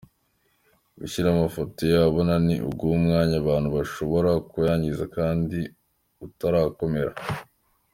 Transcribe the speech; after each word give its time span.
Gushyira 0.99 1.27
amafoto 1.31 1.79
ye 1.89 1.95
ahabona 1.99 2.33
ni 2.45 2.55
uguha 2.69 2.93
umwanya 2.99 3.35
abantu 3.43 3.67
bashobora 3.77 4.29
kuwangiza 4.49 5.03
kandi 5.15 5.59
utarakomera. 6.25 7.11